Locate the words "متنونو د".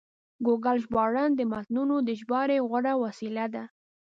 1.51-2.09